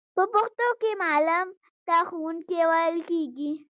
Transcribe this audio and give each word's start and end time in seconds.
په 0.15 0.23
پښتو 0.33 0.67
کې 0.81 0.91
معلم 1.01 1.47
ته 1.87 1.95
ښوونکی 2.07 2.61
ویل 2.71 2.97
کیږی. 3.09 3.51